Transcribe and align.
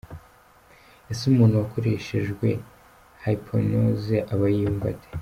Ese 1.11 1.23
umuntu 1.31 1.59
wakoreshejwe 1.61 2.47
hypnose 3.23 4.15
aba 4.33 4.45
yiyumva 4.53 4.87
ate?. 4.93 5.07